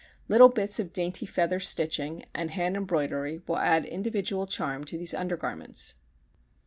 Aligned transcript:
Little 0.27 0.49
bits 0.49 0.79
of 0.79 0.91
dainty 0.93 1.27
feather 1.27 1.59
stitching 1.59 2.25
and 2.33 2.49
hand 2.49 2.75
embroidery 2.75 3.43
will 3.45 3.59
add 3.59 3.85
individual 3.85 4.47
charm 4.47 4.83
to 4.85 4.97
these 4.97 5.13
undergarments. 5.13 5.93